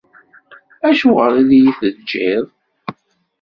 Acuɣer 0.89 1.33
i 1.37 1.43
yi-teǧǧiḍ? 1.63 2.45